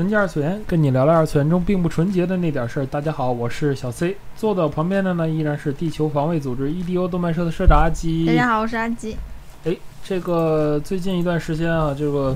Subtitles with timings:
[0.00, 2.86] 纯洁二次元，跟你聊聊二次元中并不纯洁的那点事儿。
[2.86, 8.24] 大家好，我是小 C，坐在我旁边的呢依然是地球防卫组织 EDO 动漫社的社长阿基。
[8.24, 9.14] 大家好，我是阿基。
[9.66, 12.34] 哎，这个最近一段时间啊，这个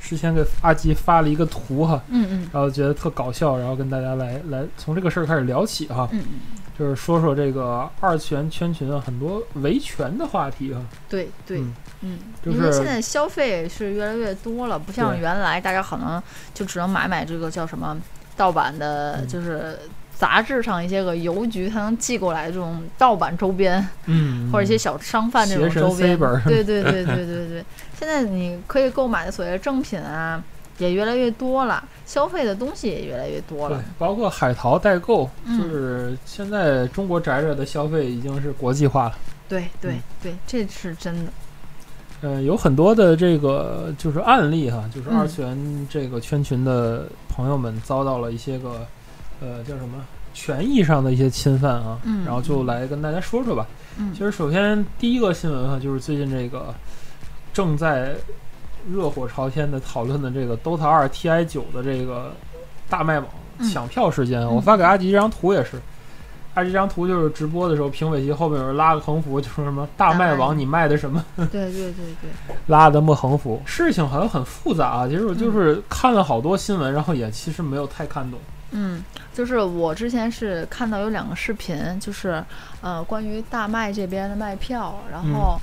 [0.00, 10.80] 之前给阿基发了一个图哈，嗯嗯然后觉得特搞笑，然后跟大家来来从这个事儿开始聊起哈，嗯嗯，就是说说这个二次元圈群啊很多维权的话题啊。
[11.10, 16.22] 对对嗯，嗯，就是因为现在消费是越来越多了，不像原来大家可能
[16.54, 17.94] 就只能买买这个叫什么
[18.34, 19.78] 盗版的，嗯就是
[20.14, 26.18] 杂志上一些个邮局他能寄过来这种盗版周边，嗯， 或者一些小商贩这种周边。
[26.48, 27.64] 对对对对对对，
[27.98, 30.42] 现在你可以购买的所谓的正品啊。
[30.78, 39.16] 也越来越多了，消费的东西也越来越多对了。，包括海淘代购，嗯就是现在中国宅着的消费已经是国际化了。
[39.48, 41.30] 对对嗯对，这是真的。
[42.22, 48.84] 呃，有很多的这个就是案例哈，就是嗯二次元这个圈群的朋友们遭到了一些个
[49.40, 53.64] 呃叫什么权益上的一些侵犯啊，嗯然后就来跟大家说说吧。
[53.98, 56.74] 嗯其实首先第一个新闻哈，就是最近这个
[57.54, 58.14] 正在
[58.92, 62.32] 热火朝天的讨论的这个 DOTA 二 TI 九的这个
[62.88, 63.28] 大卖网
[63.58, 65.80] 嗯抢票事件，嗯我发给阿吉这张图也是。
[66.54, 73.62] 阿吉这张图就是直播的时候，评委席后面有人拉个横幅，就说什么“大麦网你卖的什么”，对对对对， 拉的么横幅。
[73.64, 78.40] 事情好像很复杂啊，其实我就是看了好多新闻，然后也其实没有太看懂。
[78.72, 82.42] 嗯，就是我之前是看到有两个视频，就是
[82.80, 85.56] 呃关于大麦这边的卖票，然后、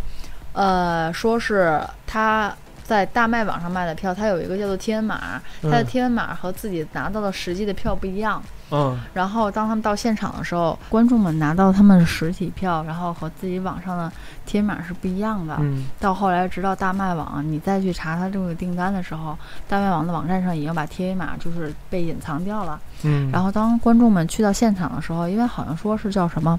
[0.54, 2.56] 呃说是他
[2.88, 8.42] 在大麦网上卖的票，它有一个叫做天文码，它的嗯贴文码和自己拿到的实际的票不一样。
[8.70, 14.12] 嗯然后当他们到现场的时候，观众们拿到他们的实体票，然后和自己网上的
[14.46, 15.58] 天码是不一样的。
[15.60, 19.38] 嗯到后来，直到大麦网，你再去查它这个订单的时候，
[19.68, 22.80] 大麦网的网站上已经把天码就是被隐藏掉了。
[23.04, 26.58] 嗯，然后当观众们去到现场的时候，因为好像说是叫什么，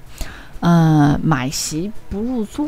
[0.59, 2.65] 呃，买席不入座，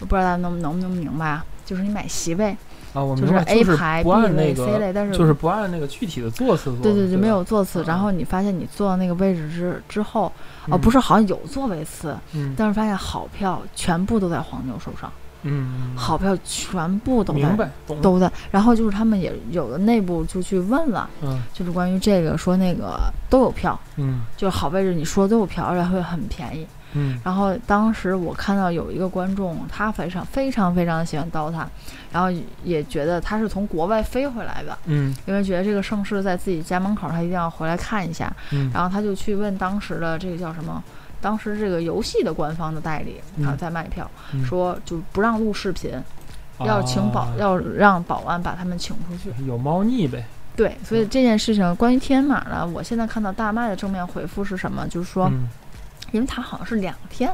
[0.00, 1.44] 我不知道大家能能不能明白啊？
[1.68, 2.56] 就是你买席位，
[2.94, 6.82] 啊，我就是明白，A 是排、不 B 类、C，类，但是就是不按那个具体的座次坐。
[6.82, 7.84] 对对对，没有座次。
[7.84, 10.32] 然啊后你发现你坐到那个位置之之后，
[10.68, 15.12] 哦，嗯不是，好像有座位次，嗯但是发现好票全部都在黄牛手上，
[15.42, 18.32] 嗯，好票全部都在都在。
[18.50, 22.98] 然后就是他们也有的内部就去问了，嗯就是关于这个说那个
[23.28, 26.66] 都有票，嗯就是好位置你说都有票，而且会很便宜。
[26.94, 31.64] 嗯然后当时我看到有一个观众，他非常非常非常喜欢 DOTA，
[32.12, 32.30] 然后
[32.64, 38.32] 也觉得他是从国外飞回来的，嗯因为觉得这个盛世在自己家门口，他一定要回来看一下。
[38.52, 40.82] 嗯然后他就去问当时的这个叫什么，
[41.20, 45.92] 当时这个游戏的官方的代理，嗯他在卖票，嗯说就不让录视频，
[46.60, 49.30] 要请保，啊要让保安把他们请出去。
[49.46, 50.24] 有猫腻呗。
[50.56, 54.88] 对，所以这件事情关于天马呢，我现在看到大麦的正面回复是什么？
[54.88, 55.48] 就是说，嗯
[56.12, 57.30] 因为它好像是两天，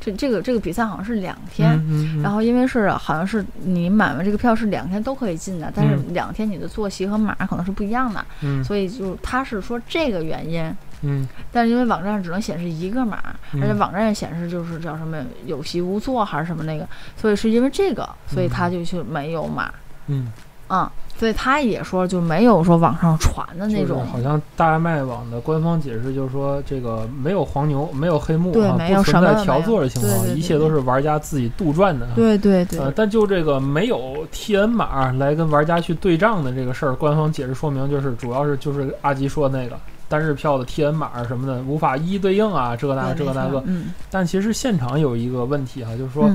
[0.00, 1.72] 这这个这个比赛好像是两天。
[1.88, 6.12] 嗯嗯，然后因为是好像是你买完这个票是两天都可以进的，但是嗯。
[6.12, 8.62] 两天你的坐席和码可能是不一样的，嗯。
[8.62, 11.26] 所以就他是说这个原因，嗯。
[11.50, 13.18] 但是因为网站上只能显示一个码，
[13.52, 13.62] 嗯。
[13.62, 19.72] 而且网站上显示就是叫什么有席无座还是什么那个，所以是因为这个，所以他就去没有码，
[20.06, 20.30] 嗯，
[20.74, 32.06] 嗯，所以他也说就没有说网上传的那就是种，好像大麦网的官方解释就是说，这个没有黄牛，没有黑幕啊，对没有不存在调座的情况，对对对一切都是玩家自己杜撰的。。
[32.16, 39.78] 对对对，呃，但就这个没有 TN 码来跟玩家去对账的这个事儿，官方解释说明就是主要是就是阿吉说的那个
[40.08, 43.62] 单日票的 TN 码什么的无法一一对应啊，这个那个这个那个。
[43.66, 46.28] 嗯但其实现场有一个问题哈、就是说、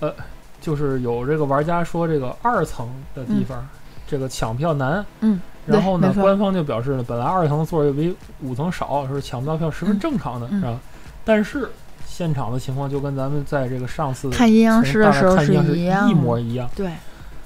[0.00, 0.12] 嗯
[0.62, 3.68] 就是有这个玩家说这个二层的地方、
[4.06, 10.78] 这个抢票难，嗯，然后呢官方就表示呢，本来二层的座位比五层少，是抢不到票十分嗯正常的，嗯是吧？
[11.24, 11.68] 但是
[12.06, 16.90] 现场的情况就跟咱们在这个上次看阴阳师的时候是一样一模一样，对，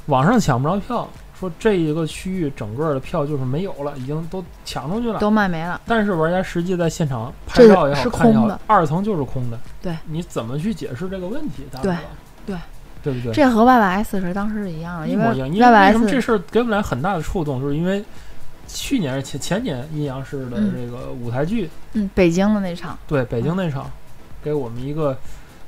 [0.06, 1.08] 网上抢不着票，
[1.38, 5.18] 说这一个区域整个的票就是没有了，已经都抢出去了。
[5.20, 5.80] 都卖没了。
[5.86, 9.58] 但是玩家实际在现场拍照也是看也好空的，二层就是空的。
[9.80, 11.66] 对，你怎么去解释这个问题？
[11.70, 11.98] 大对哥
[12.46, 12.56] 对
[13.02, 13.32] 对不对？
[13.32, 15.48] 这和 YYS 是当时是一样的，因为一模一样。
[15.48, 18.04] 因为为什么这 YYS 事儿给我们俩很大的触动，就是因为
[18.66, 23.90] 去年前前年阴阳师的嗯这个舞台剧，嗯北京的那场对北京那场，
[24.42, 25.16] 给我们一个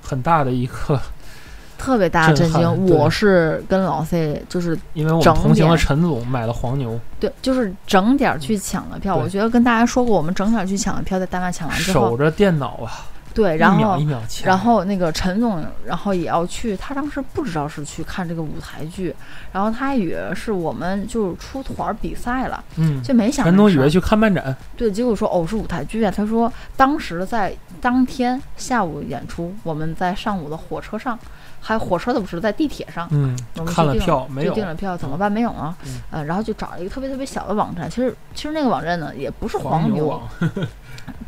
[0.02, 1.00] 很大的一个，
[1.78, 2.60] 特别大的震惊。
[2.60, 9.14] 震我是跟老 C 就是因为我们同行的陈总买了黄牛，对，就是整点去抢了票。
[9.14, 13.06] 对我觉得跟大家说过，我们整点去抢了票，在大麦抢完之后，守着电脑啊，
[13.38, 19.14] 对，然后一秒一秒抢，然后那个陈总，然后也要去，他当时不知道是去看这个舞台剧，
[19.52, 31.16] 然后他还以为是我们就是出团儿比赛了，嗯，就没想陈总以为去看漫展，对，结果说哦是舞台剧啊，他说当时在当天下午演出，我们在上午的火车上，
[31.60, 34.56] 还有火车的不是在地铁上，嗯我，们看了去订票没有就？
[34.56, 35.30] 订了票，怎么办？
[35.30, 40.28] 没有啊，嗯呃，然后就找了一个特别特别小的网站，其实其实那个网站呢也不是黄牛，牛网，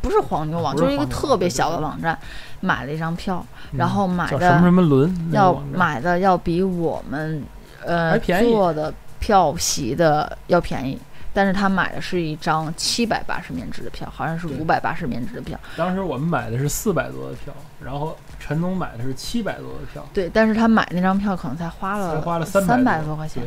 [0.03, 2.19] 不是黄牛网， 就是是一个特别小的网站，
[2.61, 7.43] 买了一张票，嗯然后买叫什么什的么轮，要买的要比我们
[7.85, 10.99] 呃坐的票席的要便宜。
[11.33, 15.57] 但是他买的是一张七百八十面值的票，好像是五百八十面值的票。
[15.77, 23.45] 当时我们买的是四百多的票，然后陈总买的是七百多的票，对，但是他买那张票可能才花了才花了三百百多块钱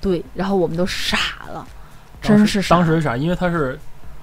[0.00, 1.18] 对。，对，然后我们都傻
[1.52, 1.68] 了，
[2.22, 3.14] 真是傻当时啥？
[3.14, 3.78] 因为他是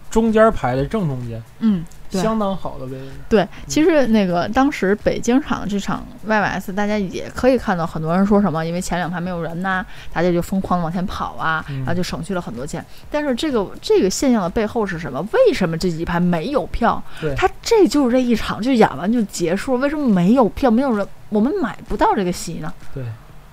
[0.09, 3.11] 中间排的正中间，嗯，对相当好的位置。
[3.29, 12.83] 对，其实那个当时北京场这场 YYS，大家也可以看到很多人说什么，因为前两排没有人呐、大家就疯狂的往前跑啊，嗯然后就省去了很多钱。
[13.11, 15.21] 但是这个这个现象的背后是什么？
[15.31, 17.01] 为什么这几排没有票？
[17.21, 20.71] 对他这就是这一场就演完就结束，为什么没有票？
[20.71, 22.73] 没有人，我们买不到这个席呢？
[22.93, 23.05] 对，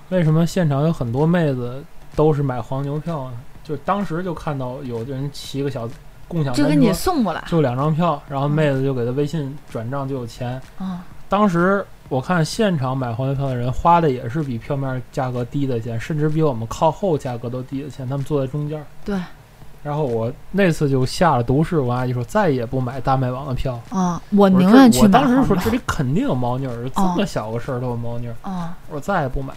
[0.09, 1.83] 为什么现场有很多妹子
[2.15, 3.37] 都是买黄牛票呢？
[3.63, 5.87] 就当时就看到有的人骑个小
[6.27, 10.61] 共享就给你送过来就两张票，然后嗯妹子就给他微信转账就有钱。
[10.77, 11.03] 啊！
[11.29, 18.81] 当时我看现场买黄牛票的人花的也是比票面价格低的钱，甚至比我们靠后价格都低的钱，他们坐在中间。
[19.03, 19.19] 对。
[19.83, 23.79] 然后我那次就下了毒誓，我阿姨说再也不买大麦网的票。
[23.89, 28.75] 啊，我我宁愿去买当时说这里肯定有猫腻儿，这哦么小个事儿都有猫腻儿，啊。
[28.89, 29.53] 我说再也不买。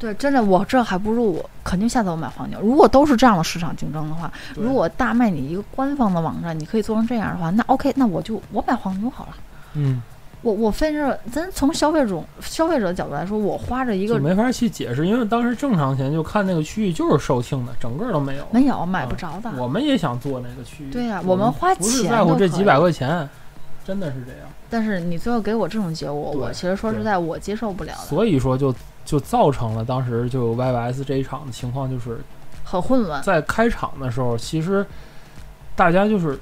[0.00, 2.58] 对，真的，我这还不如我肯定下次我买黄牛。
[2.62, 9.32] 如果都是这样的市场竞争的话，如果大卖你一个官方的网站，你可以做成这样的话，那 OK，那我就我买黄牛好了。
[9.74, 10.00] 嗯，
[10.40, 18.46] 我我非是咱从消费者消费者的角度来说，我花着一个没法去解释，因为当时正常钱就看那个区域就是售罄的，整个都没有。
[18.50, 19.52] 没有买不着的。
[19.58, 20.90] 我们也想做那个区域。
[20.90, 23.28] 对呀我我们花钱不在乎这几百块钱，
[23.84, 24.48] 真的是这样。
[24.70, 28.74] 但是你最后给我这种结果，我其实说实在，我接受不了的，所以说就
[29.04, 32.20] 就造成了当时就 YYS 这一场的情况，就是
[32.64, 33.22] 很混乱。
[33.22, 34.86] 在开场的时候，其实
[35.74, 36.38] 大家就是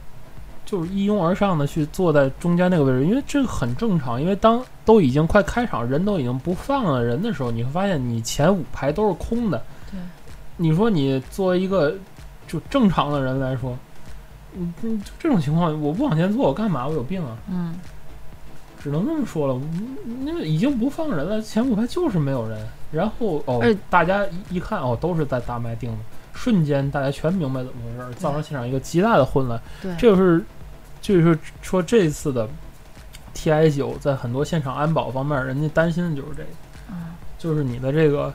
[0.67, 4.21] 就是一拥而上的去坐在中间那个位置，因为这个很正常。
[4.21, 9.63] 因为当都已经快开场，人都已经不放了人的时候，你会发现你前五排都是空的。
[9.91, 9.99] 对，
[10.57, 11.95] 你说你作为一个
[12.47, 13.79] 就正常的人来说，
[14.55, 16.87] 嗯嗯，就这种情况，我不往前坐，我干嘛？
[16.87, 17.37] 我有病啊！
[17.49, 17.75] 嗯，
[18.89, 19.55] 只能这么说了，
[20.07, 22.59] 嗯那个已经不放人了，前五排就是没有人。
[22.91, 25.99] 然后哦而，大家一一看哦，都是在大麦订的，
[26.33, 29.61] 瞬间大家全明白怎么回事儿，造成现场一个极大的混乱。
[29.83, 30.43] 对，这就是
[31.03, 32.49] 就是说这次的
[33.35, 36.49] TI 九在很多现场安保方面，人家担心的就是这个，
[36.91, 38.33] 嗯，就是你的这个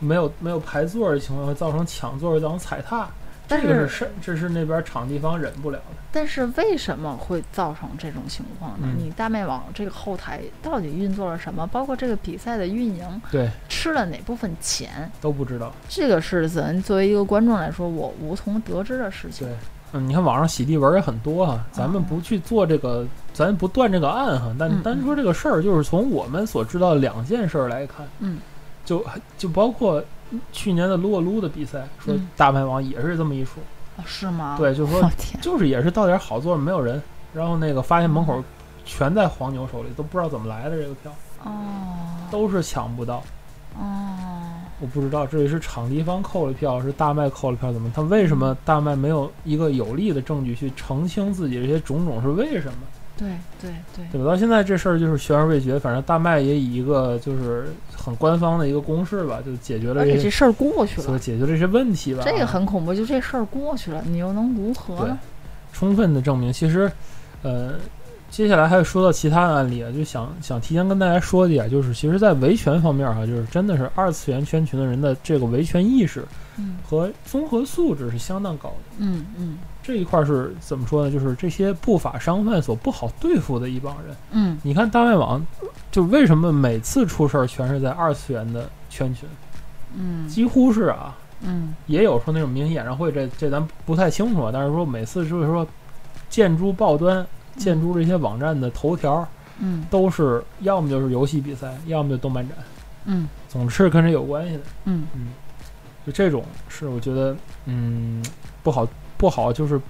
[0.00, 3.08] 没有没有排座儿的情况会造成抢座儿，造成踩踏。
[3.52, 5.96] 但这个是是是这是那边场地方忍不了的。
[6.10, 8.86] 但是为什么会造成这种情况呢？
[8.90, 11.66] 嗯你大麦网这个后台到底运作了什么？
[11.66, 15.10] 包括这个比赛的运营对，吃了哪部分钱？
[15.20, 15.72] 都不知道。
[15.88, 19.46] 这个是咱作为一个观众来说，我无从得知的事情。
[19.46, 19.56] 对，
[19.92, 28.38] 嗯，你看网上洗地文也很多哈，咱们哦不去做这个，咱不断这个案哈，但嗯单说这个事儿，就是从我们所知道的两件事儿来看，嗯，
[28.84, 29.04] 就
[29.38, 30.04] 就包括
[30.52, 33.62] 去年的撸啊撸的比赛，说嗯大麦网也是这么一说，
[33.96, 34.56] 哦，是吗？
[34.58, 35.10] 对，就我说，
[35.40, 38.42] 就是也是到点好座没有人，然后那个发现门口
[38.84, 41.12] 全在黄牛手里，都不知道怎么来的这个票，
[41.44, 41.50] 哦，
[42.30, 43.22] 都是抢不到。
[43.78, 44.12] 哦，
[44.80, 47.90] 我不知道这里是场地方扣了票，是大麦扣了票，怎么？
[47.94, 52.78] 他为什么大麦没有一个有力的证据去澄清自己这些种种是为什么？
[53.22, 54.32] 对对对，对吧？
[54.32, 62.22] 到现在这事儿就是悬而未决，反正大麦也以一个就是很官方的一个公式吧，就解决了这些，而且这事儿过去所以了，解决了这些问题吧。
[62.24, 65.18] 这个很恐怖，就这事儿过去了，你又能如何呢？，
[65.72, 66.90] 充分的证明，其实，
[67.42, 67.74] 呃，
[68.32, 76.24] 接下来还有说到其他的案例啊，就想想提前跟大家说一点，就是其实，在维权方面哈、就是真的是二次元圈群的人的这个维权意识
[76.56, 78.94] 嗯和综合素质是相当高的。
[79.00, 81.10] 嗯嗯这一块儿是怎么说呢？
[81.10, 84.16] 就是这些不法商贩所不好对付的一帮人。
[84.30, 85.44] 嗯你看大麦网
[85.90, 89.28] 就为什么每次出事儿全是在二次元的圈群，
[89.94, 95.66] 嗯几乎是啊，嗯也有说那种明星演唱会，这这咱不太清楚啊，但是说每次就是说
[96.30, 99.26] 建筑报端、建筑这些网站的头条
[99.58, 99.84] 嗯。
[99.90, 102.56] 都是要么就是游戏比赛，要么就动漫展，
[103.04, 103.28] 嗯。
[103.48, 104.62] 总是跟这有关系的。
[104.84, 105.04] 嗯。
[105.14, 105.28] 嗯，
[106.06, 108.24] 就这种是我觉得，嗯，
[108.62, 109.80] 不好不好，就是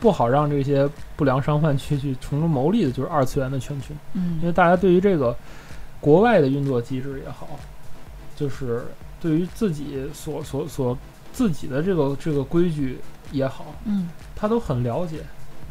[0.00, 5.34] 不好让这些不良商贩去去从中牟利的，就是二次元的圈群，因嗯为大家对于这个
[6.00, 7.48] 国外的运作机制也好，
[8.34, 8.84] 就是
[9.20, 10.98] 对于自己所所所
[11.32, 12.98] 自己的这个这个规矩
[13.30, 14.10] 也好，嗯。
[14.34, 15.18] 他都很了解，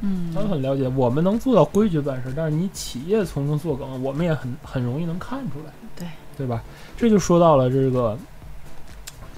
[0.01, 0.87] 嗯，他们很了解。
[0.89, 6.63] 我们能做到规矩办事，但是你企业从中作梗，我们也很很容易能看出来，对对吧？
[6.97, 8.17] 这就说到了这个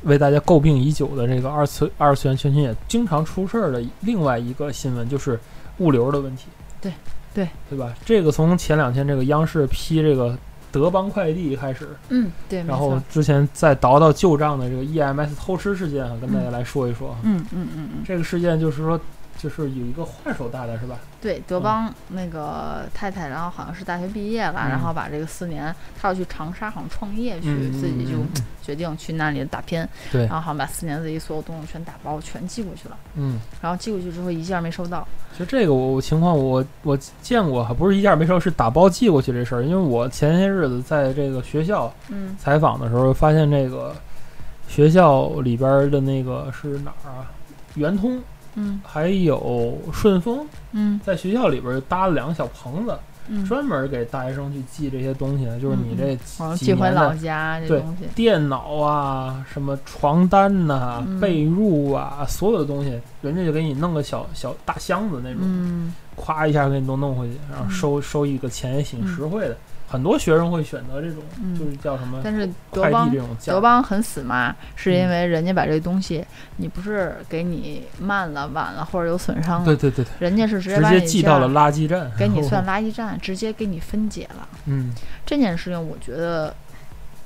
[0.03, 5.39] 为大家诟病已久的这个二次二次元圈圈也经常出事儿的另外一个新闻，就是
[5.79, 6.47] 物流的问题。
[6.81, 6.91] 对
[7.33, 7.93] 对对吧？
[8.05, 10.37] 这个从前两天这个央视批这个
[10.71, 17.17] 德邦快递开始，嗯对，然后之前再倒到旧账的这个 EMS 偷吃事件啊，跟大家来说一说啊。
[17.23, 18.99] 嗯嗯嗯嗯，这个事件就是说，
[19.43, 20.97] 就是有一个换手大的是吧？
[21.21, 28.19] 对，德邦那个太太，然后好像是大学毕业了，嗯然后把这个四年，她要去长沙好像创业去，嗯自己就
[28.61, 30.21] 决定去那里打拼，对。
[30.21, 39.63] 然后好像把四年自己所有东西全打包全寄过去了，嗯，然后寄过去之后一件没收到，其实这个我我情况我我见过，还不是一件没收，是打包寄过去这事儿。
[39.63, 42.37] 因为我前些日子在这个学校嗯。
[42.39, 43.93] 采访的时候，发现这个
[44.69, 47.31] 学校里边儿的那个是哪儿啊？
[47.75, 48.21] 圆通
[48.55, 48.79] 嗯。
[48.83, 50.99] 还有顺丰，嗯。
[51.03, 56.15] 在学校里边儿搭了两个小棚子，嗯，专门给大学生去寄这些东西，就是你这
[56.55, 61.19] 几寄回老家这对东西，电脑啊、什么床单呐、嗯。
[61.19, 65.93] 被褥啊，所有的东西，人家就给你弄个小小大箱子那种，嗯。
[66.15, 67.71] 咵一下给你都弄回去，然后嗯。
[67.71, 69.57] 收收一个钱也挺实惠的。
[69.93, 71.53] 很多学生会选择这种，嗯。
[71.55, 75.09] 就是叫什么但是德邦德邦很死嘛，是因嗯。
[75.11, 76.25] 为人家把这东西，
[76.57, 84.47] 你不是给你慢了、晚了或者有损伤了，对对对对，人家是直接寄到了垃圾站，给你算垃圾站，直接给你分解了。
[84.65, 84.91] 嗯，
[85.23, 86.51] 这件事情，我觉得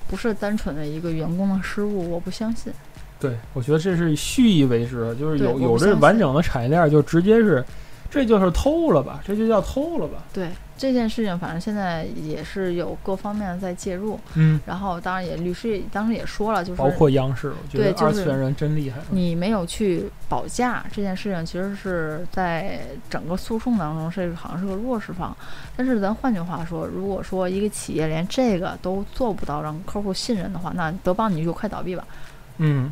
[0.10, 2.74] 不是单纯的一个员工的失误，我不相信。
[3.18, 7.64] 对，我觉得这是蓄意为之，就是有有这完整的产业链，就直接是，
[8.10, 25.36] 这就是偷了吧，这就叫偷了吧，对这件事情，反正现在也是有各方面在介入，嗯，然后当然也律师也当时也说了，就是包括央视，我觉得二次元人真厉害，你没有去保价这件事情，其实是在整个诉讼当中是好像是个弱势方。
[25.76, 32.06] 但是咱换句话说，如果说一个企业连这个都做不到让客户信任的话，那德邦你就快倒闭吧，
[32.58, 32.92] 嗯。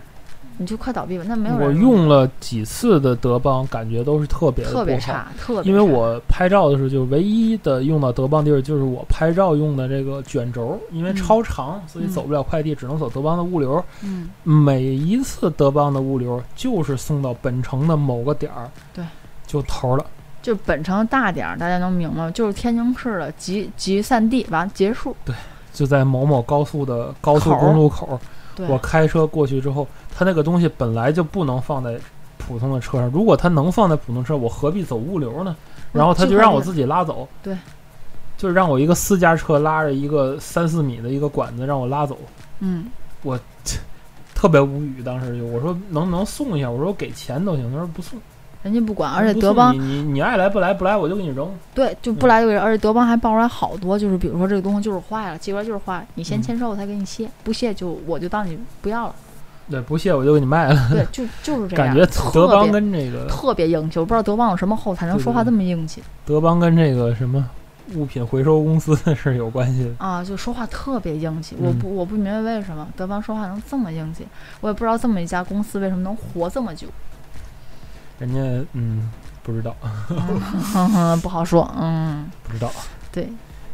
[0.58, 1.24] 你就快倒闭吧。
[1.28, 4.66] 那没有人我用了几次的德邦，感觉都是特别。
[4.66, 5.70] 特别差，特别差。
[5.70, 13.84] 因为我拍照的时候，就唯一的用到德邦地儿，就是我拍照用的这个卷轴，因为嗯超长，所以嗯走不了快递，只能走德邦的物流。
[14.04, 19.04] 嗯每一次德邦的物流就是送到本城的某个点儿，对，
[19.46, 20.06] 就头了。
[20.42, 22.32] 就本城大点儿，大家能明白吗？
[22.32, 25.16] 就是天津市的集集散地，完结束。
[25.26, 25.36] 对
[25.74, 28.18] 就在某某高速的高速公路口
[28.68, 32.00] 我开车过去之后，它那个东西本来就不能放在
[32.38, 33.10] 普通的车上。
[33.10, 35.56] 如果它能放在普通车，我何必走物流呢？
[35.92, 37.56] 然后他就让我自己拉走，对，
[38.38, 42.18] 就是让我一个私家车拉着一个三四米的一个管子让我拉走，
[42.60, 42.88] 嗯，
[44.36, 45.02] 特别无语。
[45.02, 48.20] 当时就我说能能送一下，我说给钱都行，他说不送，
[48.66, 51.48] 人家不管，而且德邦你你你爱来不来不来我就给你扔。
[51.76, 59.16] 对就不来就给人，而且德邦还爆出来好多，就是比如说这个东西就是坏了，寄过来就是坏，你先嗯签收我才给你卸，不卸就我就当你不要了。
[59.70, 60.90] 对，不卸我就给你卖了。
[60.90, 61.88] 对， 就就是这样。
[61.88, 62.04] 感觉
[62.34, 67.48] 德邦跟这个特别硬气，我不知道德邦有什么后台能说话这么硬气德邦跟这个什么
[67.94, 69.90] 物品回收公司是有关系的。
[70.00, 70.24] 啊！
[70.24, 74.26] 就说话特别硬气，我嗯不我不明白为什么德邦说话能这么硬气，
[74.62, 76.88] 我也不知道这么一家公司为什么能活这么久，
[78.20, 79.10] 人家嗯
[79.44, 79.76] 不知道。
[81.22, 82.72] 不好说，嗯，不知道。
[83.12, 83.30] 对，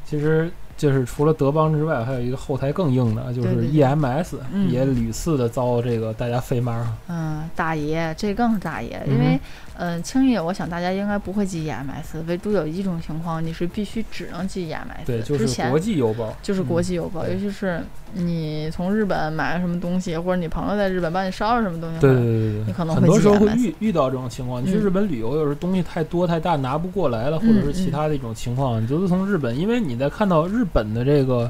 [0.05, 4.69] 其实就是除了德邦之外，还有一个后台更硬的，就是 EMS 嗯。
[4.71, 6.85] 也屡次的遭这个大家飞骂。
[7.07, 9.39] 嗯，大爷，这更是大爷，嗯因为，
[9.77, 15.05] 嗯、轻易我想大家应该不会寄 EMS，唯独有一种情况，你是必须只能寄 EMS。
[15.05, 17.81] 对，就是国际邮包，就是国嗯际邮包，对尤其是
[18.13, 24.61] 你从日本买了什么东西，或者你朋友在日本帮你捎了什么东西对对对对你可能很多时候会遇遇到这种情况。
[24.61, 31.49] 你去嗯日本旅游，有时候东西太多太大拿不过来了，或者是其他的一种情况，你就是从日本，因为你在看到日本的这个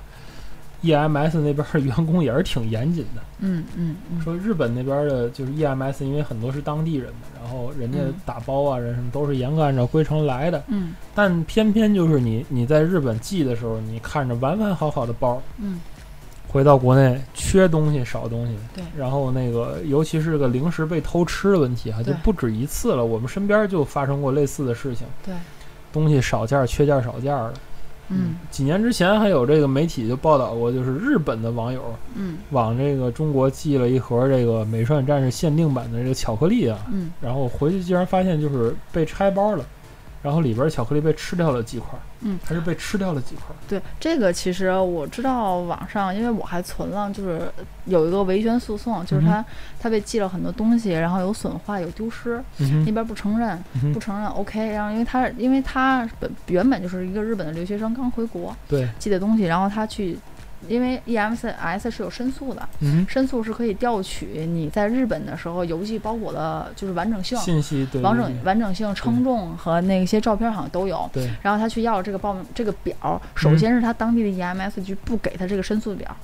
[0.83, 3.21] EMS 那边的员工也是挺严谨的。
[3.39, 10.63] 嗯嗯嗯，说日本那边的就是 EMS，因为很多是当地人嘛，然后人家嗯打包啊，人什么都是严格按照规程来的。
[10.67, 15.79] 嗯但偏偏就是你你在日本寄的时候，你看着完完好好的包，嗯
[16.47, 23.05] 回到国内缺东西少东西，对然后那个尤其是个零食被偷吃的问题啊，就不止一次了。
[23.05, 25.33] 我们身边就发生过类似的事情，对，
[25.93, 27.53] 东西少件儿、缺件儿、少件儿的。
[28.11, 28.35] 嗯。
[28.49, 31.81] 几年之前还有这个媒体就报道过，就是日本的网友
[32.15, 32.37] 嗯。
[32.51, 37.11] 往这个中国寄了一盒这个《美少女战士》限定版的这个巧克力啊，嗯。
[37.21, 39.65] 然后回去竟然发现就是被拆包了，
[40.21, 41.89] 然后里边巧克力被吃掉了几块，
[42.21, 43.55] 嗯，还是被吃掉了几块。
[43.67, 47.51] 对，这个其实我知道网上，因为我还存了，就是
[47.85, 49.43] 有一个维权诉讼，就是他、
[49.79, 60.17] 他被寄了很多东西，然后有损坏有丢失，嗯，那边不承认，嗯不承认 OK，然后因为他因为他本原本就是一个日本的留学生刚回国对，寄的东西，然后他去。
[60.67, 71.09] 因为 EMS 是有申诉的，嗯申诉是可以调取你在日本的时候邮寄包裹的，就是完整性，、信息对完整完整性、称重和那些照片好像都有。
[71.11, 76.15] 对对然后他去要这个报名这个表，嗯首先是他当地的 EMS 局不给他这个申诉表，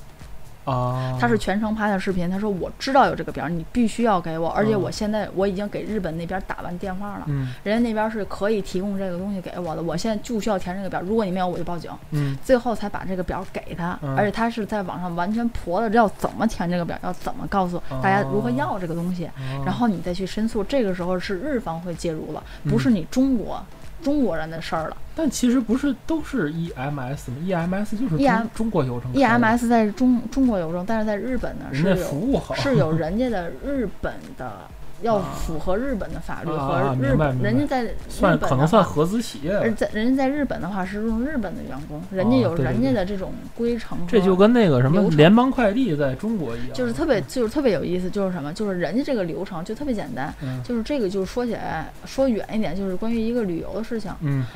[0.67, 7.53] 啊，他是全程拍的视频，他说我知道有这个表，你必须要给我，而且嗯我现在我已经给日本那边打完电话了，嗯。
[7.63, 12.37] 人家那边是可以提供这个东西给我的，我现在就需要填这个表，如果你没有我就报警，嗯。
[12.43, 14.13] 最后才把这个表给他，嗯。
[14.17, 19.33] 而且他是在网上完全婆了要怎么填这个表，要怎么告诉大家如何哦要这个东西，啊
[19.65, 22.71] 然后你再去申诉，这个时候是日方会介入了，嗯。
[22.71, 23.63] 不是你中国。
[24.07, 24.95] 中国人的事儿了。
[25.13, 34.61] 但其实不是都是 EMS 吗？EMS 就是中中国邮政，EMS 在中中国邮政，但是在日本呢是有服务好，是有人家的日本的，
[35.01, 38.37] 要啊符合日本的法律啊和啊日本，人家在日算。
[38.37, 39.55] 可能算合资企业。
[39.57, 54.11] 而在人家在日本的话是用日本的员工，人家有人家的这种规程，这就跟那个什么联邦快递在中国一样，就是特别就是特别有意思，就是什么，就是人家这个流程就特别简单，嗯就是这个就是说起来说远一点，就是关于一个旅游的事情，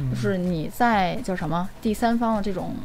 [0.09, 2.83] 就是你在叫什么第三方的这种嗯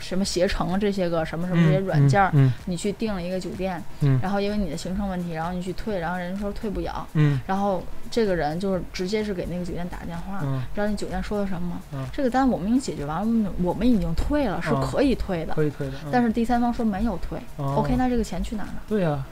[0.00, 4.18] 什么携程啊这些个什么什么这些软件儿，嗯你去订了一个酒店，嗯。
[4.22, 7.40] 然后因为你的行程问题，然后你去退，然后人家说退不了，嗯。
[7.46, 10.62] 然后这个人就是直接是给那个酒店打电话，嗯。
[10.74, 11.80] 知道那酒店说的什么
[12.12, 16.10] 这个单我们已经解决完了，我们已经退了，是嗯可以退的，可以退的，嗯。
[16.12, 17.76] 但是第三方说没有退、哦。
[17.78, 18.82] O k 那这个钱去哪儿了？
[18.88, 19.24] 对呀，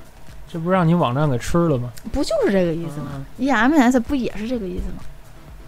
[0.49, 1.91] 这不让你网站给吃了吗？
[2.13, 5.03] 不就是这个意思吗、EMS 不也是这个意思吗？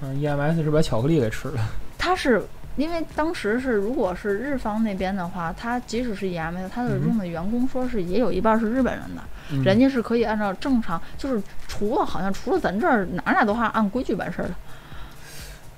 [0.01, 1.61] 嗯，EMS 是把巧克力给吃了，
[1.99, 2.47] 它是
[2.79, 9.63] 因为当时是如果是日方那边的话，他即使是 EMS，他的用的员工说是也有一半是日本人的，嗯。
[9.65, 14.55] 人家是可以按照正常，就是除了好像除了咱这儿哪哪都还按规矩办事儿的，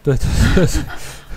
[0.03, 0.67] 对对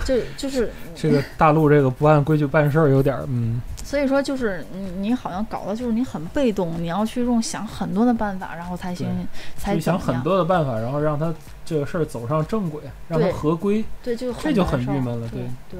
[0.05, 9.07] 对， 就就是这个大陆这个不按规矩办事儿有点儿，嗯，所以说就是你你好像搞的就是你很被动，你要去用想很多的办法，然后才行
[9.57, 10.19] 才就想很。
[10.23, 11.33] 多的办法，然后让他
[11.65, 13.83] 这个事儿走上正轨，让他合规。
[14.01, 15.79] 对，就这就很郁闷了对对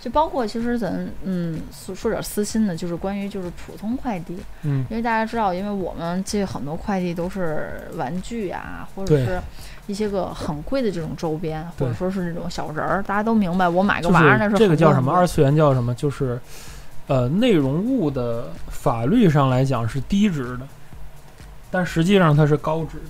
[0.00, 9.40] 就包括其实咱嗯说说点私心的，就是关于就是普通快递，嗯因为大家知道，因为我们这很多快递都是玩具啊，或者是
[9.86, 15.12] 一些个很贵的这种周边，或者说是那种小人儿，大家都明白，我买个就玩意儿那是这个叫什么？
[15.12, 15.94] 二次元叫什么？
[15.94, 16.40] 就是
[17.10, 20.60] 呃，内容物的法律上来讲是低值的，
[21.68, 23.04] 但实际上它是高值的。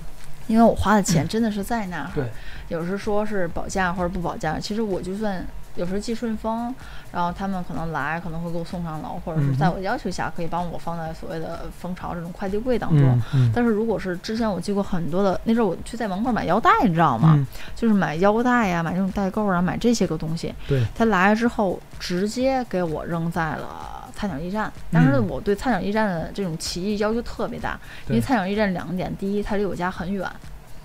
[0.47, 2.09] 因为我花的钱真的是在那儿。
[2.15, 2.25] 对，
[2.69, 6.73] 有时说是保价或者不保价，其实我就算有时候寄顺丰，
[7.11, 13.01] 然后他们可能来可能会给我送上楼，或者是在我要求下可以帮我放在所谓的蜂巢这种快递柜当中。
[13.01, 17.33] 嗯嗯但是如果是之前我寄过很多的，那阵儿我去在门口买腰带，你知道吗？
[17.37, 20.53] 嗯，就是买腰带呀、买这种代购啊，买这些个东西。
[20.67, 24.71] 对，他来了之后直接给我扔在了菜鸟驿站。
[24.91, 30.29] 当时嗯我对菜鸟驿站的这种奇异要求特别大，因为菜鸟驿站两点：第一，它离我家很远，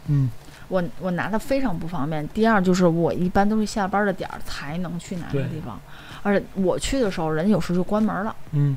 [0.07, 0.31] 嗯
[0.69, 5.81] 我我拿它非常不方便；第二，就是我一般都是下班的点儿才能去哪个地方，
[6.23, 8.35] 而且我去的时候，人有时候就关门了。
[8.53, 8.77] 嗯，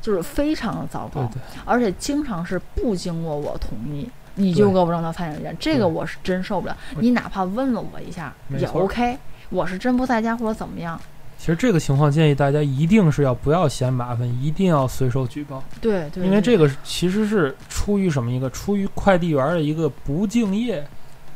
[0.00, 6.76] 就是非常的糟糕，对对，而且经常是不经过我同意，你就给我扔到菜鸟驿站，这个我是真受不了。
[6.98, 9.18] 你哪怕问了我一下也 OK，
[9.50, 11.00] 我是真不在家或者怎么样，
[11.38, 20.86] 其实这个情况建议大家一定是要不要嫌麻烦，一定要随手举报，对对，对因为这个其实是出于什么一个出于快递员的一个不敬业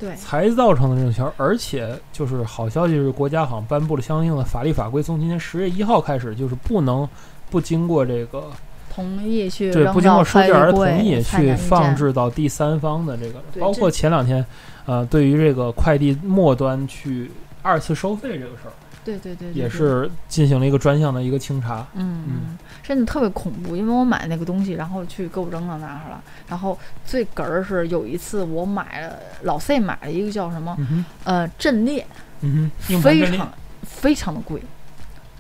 [0.03, 0.17] 对。
[0.17, 7.09] 才造成的这种情况，而且就是好消息是国家好像颁布了相应的法律法规，从今年十月一号开始，就是不能
[7.49, 8.51] 不经过这个
[8.93, 14.45] 同意去对，不经过收件人同意去放置到第三方的这个，包括前两天，
[14.87, 17.31] 呃，对于这个快递末端去
[17.63, 18.73] 二次收费这个事儿，
[19.05, 21.87] 对对对，对对也是进行了一个专项的一个清查。
[21.95, 26.23] 嗯嗯，真的特别恐怖，因为我买那个东西，然后去购物扔到那儿了。
[26.49, 32.07] 然后最哏儿是有一次我买了老 C 买了一个叫什么嗯，呃阵列，
[32.41, 34.63] 嗯哼，非常非常的贵，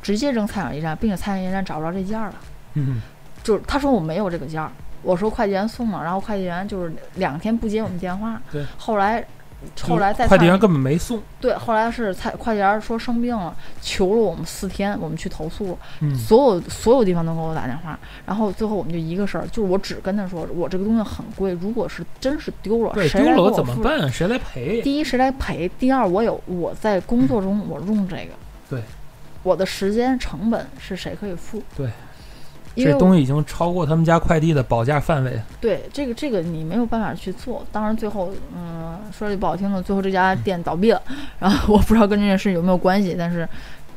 [0.03, 2.35] 直接扔菜鸟驿站，并且菜鸟驿站找不着这件儿了。
[2.75, 3.01] 嗯哼，
[3.43, 4.71] 就是他说我没有这个件儿，
[5.03, 8.41] 我说快递员送了，然后快递员就是两天不接我们电话。
[8.51, 9.25] 对，后来
[9.83, 11.21] 后来在快递员根本没送。
[11.41, 15.77] 对，后来是菜快递员说生病了，求了我们四天，我们去投诉
[16.17, 23.53] 所有所有地方都给我打电话，然后最后我们就一个事儿，就是我只跟他说，我这个东西很贵，如果是真是丢了，对，谁丢了？
[23.53, 24.11] 怎么办？
[24.11, 24.83] 谁来赔？
[24.83, 25.71] 第一谁来赔？
[25.79, 28.33] 第二我有我在工作中我用这个，
[28.69, 28.83] 对，
[29.43, 31.63] 我的时间成本是谁可以付？
[31.77, 31.91] 对，
[32.77, 35.41] 这东西已经超过他们家快递的保价范围。
[35.61, 37.65] 对这个这个你没有办法去做。
[37.73, 41.03] 当然最后嗯说句不好听的，最后这家店倒闭了，
[41.39, 43.49] 然后我不知道跟这件事有没有关系，但是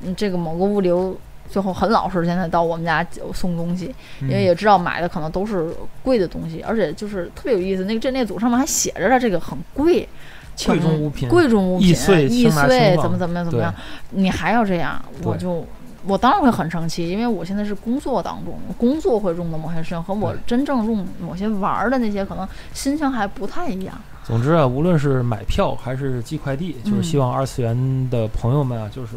[0.04, 1.18] 嗯这个某个物流。
[1.48, 5.70] 最后很老实，现在到我们家送东西，因为嗯也知道买的可能都是
[6.02, 7.86] 贵的东西，而且就是特别有意思。
[7.86, 10.10] 那个阵列组上面还写着了这个很贵，
[10.66, 13.72] 贵重物品贵重物品，易碎易碎怎么怎么样怎么样，
[14.10, 15.64] 你还要这样，我就
[16.08, 23.96] 我当然会很生气，因为我现在是工作当中，工作会用的某些事情和我真正用某些玩儿的那些，可能心情还不太一样。
[24.24, 29.15] 总之啊，无论是买票还是寄快递，就是嗯希望二次元的朋友们啊，就是。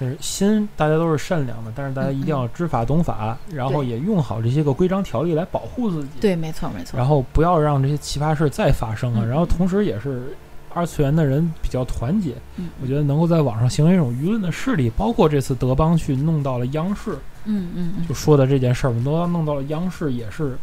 [0.00, 6.10] 就是心，大家都是善良的，但是大家一定要知法懂法，然后也用好这些个规章条例来保护自己。
[6.20, 6.96] 对，没错没错。
[6.96, 9.22] 然后不要让这些奇葩事再发生啊！
[9.24, 10.36] 嗯然后同时也是
[10.78, 17.10] 二次元的人比较团结，嗯我觉得能够在网上形成一种舆论的势力，包括这次德邦去弄到了央视，
[17.44, 20.56] 嗯嗯嗯就说的这件事儿，我们都要弄到了央视，也是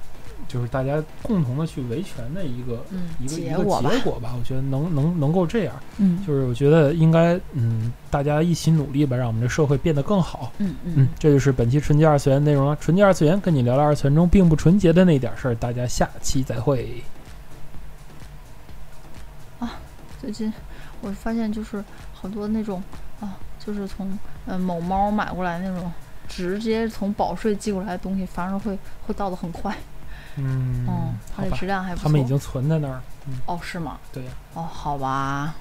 [0.48, 4.34] 就是大家共同的去维权的一个嗯，一个一个结果吧。
[4.40, 10.52] 我觉得能能能够这样，嗯就是我觉得应该嗯，大家一起努力吧，让我们这社会变得更好。
[10.60, 12.78] 嗯嗯嗯，，这就是本期纯洁二次元内容了。
[12.80, 17.04] 纯洁二次元跟你聊聊二次元中并不纯洁的那点事儿，大家下期再会。
[20.26, 20.52] 最近
[21.02, 22.82] 我发现就是好多那种
[23.22, 25.92] 啊，就是从呃某猫买过来那种。
[26.28, 29.78] 直接从保税寄过来的东西，反而会会到的很快，
[30.38, 32.04] 嗯，嗯，而且质，量还不错。
[32.04, 33.00] 他们已经存在那儿。
[33.28, 34.00] 嗯，哦，是吗？
[34.12, 35.54] 对呀、哦，好吧，